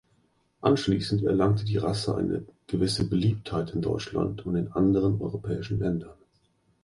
Anschließend 0.61 1.21
erlangte 1.25 1.63
die 1.63 1.77
Rasse 1.77 2.15
eine 2.17 2.43
gewisse 2.65 3.07
Beliebtheit 3.07 3.69
in 3.75 3.83
Deutschland 3.83 4.43
und 4.47 4.75
anderen 4.75 5.21
europäischen 5.21 5.77
Ländern. 5.77 6.17